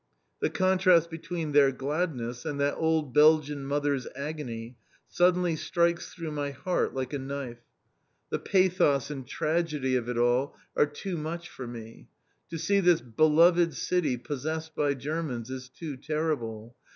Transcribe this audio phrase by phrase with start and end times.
[0.39, 4.75] The contrast between their gladness, and that old Belgian mother's agony,
[5.07, 7.61] suddenly strikes through my heart like a knife.
[8.31, 12.07] The pathos and tragedy of it all are too much for me.
[12.49, 16.75] To see this beloved city possessed by Germans is too terrible.